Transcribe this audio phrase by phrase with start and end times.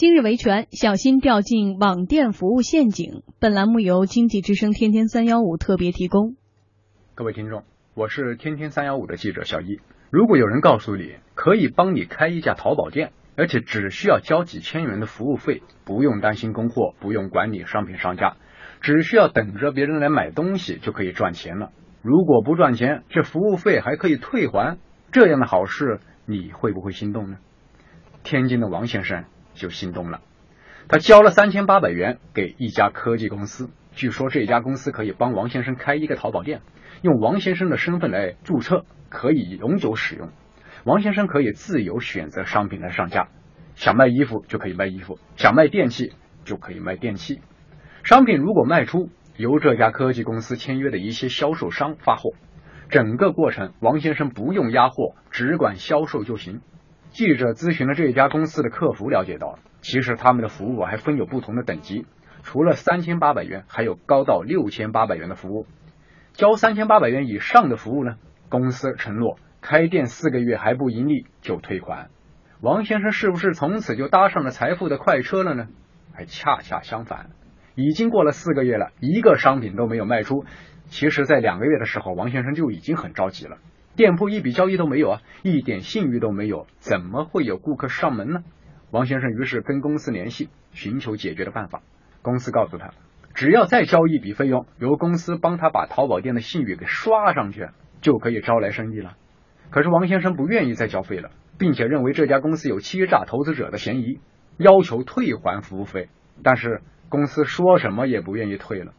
[0.00, 3.22] 今日维权，小心掉进网店服务陷阱。
[3.38, 6.36] 本栏目由经济之声天天三幺五特别提供。
[7.14, 9.78] 各位听众，我是天天三幺五的记者小易。
[10.08, 18.38] 如果有人告诉你可以帮你开一家淘宝店，而且只需要交几千元的服务费，不用担心供货，不用管理商品上架，
[18.80, 21.72] 只需要等着别人来买东西就可以赚钱了。
[22.00, 24.78] 如果不赚钱，这服务费还可以退还，
[25.12, 27.36] 这样的好事你会不会心动呢？
[28.22, 29.26] 天津的王先生。
[29.54, 30.20] 就心动了，
[30.88, 36.62] 他交了三千八百元给一家科技公司，据说这家公司可以帮王先生开一个淘宝店，
[37.02, 40.30] 用王先生的身份来注册，可以永久使用。
[40.84, 43.28] 王先生可以自由选择商品来上架，
[43.74, 46.12] 想卖衣服就可以卖衣服，想卖电器
[46.44, 47.40] 就可以卖电器。
[48.02, 52.30] 商品如果卖出，由这家科技公司签约的一些销售商发货，
[52.88, 56.62] 整个过程王先生不用压货，只管销售就行。
[57.10, 62.06] 记者咨询了这家公司的客服，了解到，其实他们的服务还分有不同的等级，
[62.44, 65.66] 除了三千八百元，还有高到六千八百元的服务。
[66.32, 68.14] 交三千八百元以上的服务呢，
[68.48, 72.10] 公司承诺开店四个月还不盈利就退款。
[72.60, 75.66] 王先生是不是从此就搭上了财富的快车了呢？
[76.14, 77.30] 还恰恰相反，
[77.74, 80.44] 已经过了四个月了，一个商品都没有卖出。
[80.86, 83.58] 其实，在两个月的时候，王先生就已经很着急了。
[83.96, 88.44] 店铺一笔交易都没有啊，一点信誉都没有，怎么会有顾客上门呢？
[88.90, 91.82] 王先生于是跟公司联系，寻求解决的办法。
[92.22, 92.90] 公司告诉他，
[93.34, 97.68] 只要再交一笔费用，由公司帮他把淘宝店的信誉给刷上去，
[98.00, 99.16] 就可以招来生意了。
[99.70, 104.18] 可是王先生不愿意再交费了，并且认为这家公司有欺诈投资者的嫌疑，
[104.56, 106.08] 要求退还服务费。
[106.42, 108.92] 但是公司说什么也不愿意退了。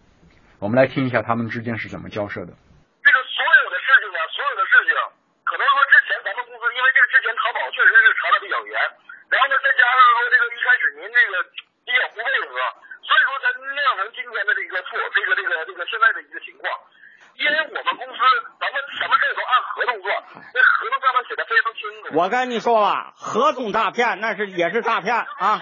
[0.60, 2.54] 我们来听一下他们之间是怎么交涉的。
[15.92, 16.72] 现在的一个情况，
[17.36, 18.20] 因为我们公司
[18.60, 22.16] 咱们什么事都按合同做，那合同上面写的非常清楚。
[22.16, 25.60] 我跟你说吧，合同诈骗那是也是诈骗啊。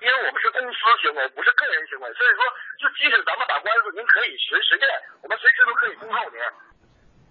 [0.00, 2.40] 因为我们是公司行为，不是个人行为，所以说
[2.80, 4.88] 就即使咱们打官司，您可以实实践，
[5.22, 6.40] 我们随时都可以公告您。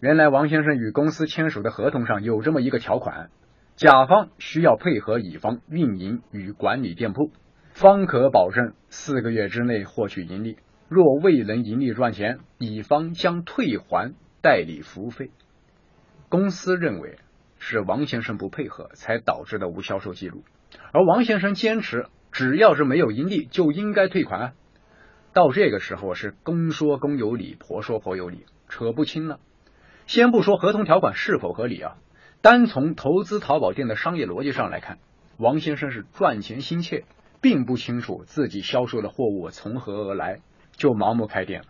[0.02, 3.30] 原来王先生与公司签署的合同上有这么一个条款，
[3.76, 7.32] 甲方需要配合乙方运营与管理店铺，
[7.74, 10.58] 方可保证四个月之内获取盈利。
[10.88, 15.30] 若未能盈利赚钱，乙方将退还代理服务费。
[16.30, 17.18] 公司认为
[17.60, 20.46] 是王先生不配合才导致的无销售记录，
[20.94, 24.54] 而王先生坚持只要是没有盈利就应该退款。
[25.34, 29.42] 到这个时候是公说公有理，婆说婆有理，扯不清了。
[30.06, 31.98] 先不说合同条款是否合理啊，
[32.46, 35.00] 单从投资淘宝店的商业逻辑上来看，
[35.38, 37.04] 王先生是赚钱心切，
[37.42, 40.42] 并不清楚自己销售的货物从何而来。
[40.74, 41.70] 就盲目开店了，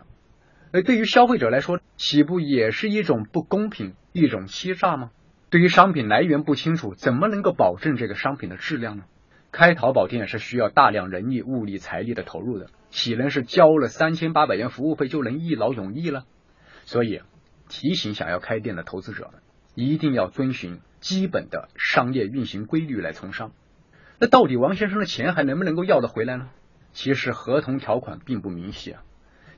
[0.72, 5.12] 而对于消费者来说，岂不也是一种不公平、一种欺诈吗？
[5.48, 9.04] 对于商品来源不清楚，怎么能够保证这个商品的质量呢？
[9.52, 16.26] 开淘宝店是需要大量人力、物力、财力的投入的，岂能是交了三千八百元服务费就能一劳永逸了？
[16.84, 17.22] 所以
[17.70, 19.40] 提醒想要开店的投资者们，
[19.76, 23.52] 一定要遵循基本的商业运行规律来从商。
[24.18, 26.48] 那到底王先生的钱还能不能够要得回来呢？
[26.92, 29.02] 其实合同条款并不明细啊，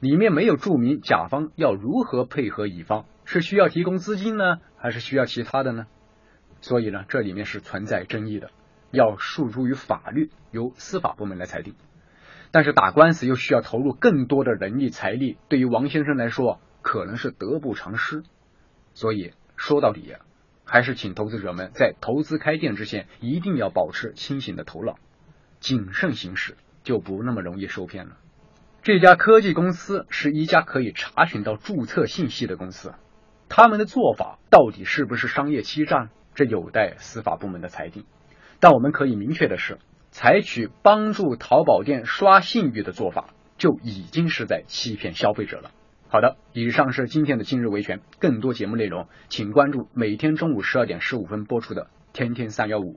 [0.00, 5.86] 里面没有注明甲方要如何配合乙方，是需要提供资金呢，还是需要其他的呢？
[6.60, 8.50] 所以呢，这里面是存在争议的，
[8.90, 11.76] 要诉诸于法律，由司法部门来裁定。
[12.50, 18.24] 但是打官司又需要投入更多的人力财力，对于王先生来说可能是得不偿失。
[18.94, 20.14] 所以说到底，
[20.64, 24.94] 还是请投资者们在投资开店之前，一定要保持清醒的头脑，
[25.60, 26.56] 谨慎行事。
[26.84, 28.16] 就不那么容易受骗了。
[28.80, 32.94] 这家科技公司是一家可以查询到注册信息的公司，
[33.50, 38.06] 他们的做法到底是不是商业欺诈，这有待司法部门的裁定。
[38.58, 39.76] 但我们可以明确的是，
[40.10, 45.72] 采取帮助淘宝店刷信誉的做法，就已经是在欺骗消费者了。
[46.10, 51.82] 好的，以上是今天的今日维权，更多节目内容，请关注每天中午十二点十五分播出的
[52.14, 52.94] 《天天三幺五》。